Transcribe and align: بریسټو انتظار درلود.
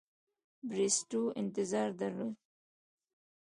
بریسټو 0.67 1.21
انتظار 1.41 1.89
درلود. 2.01 2.35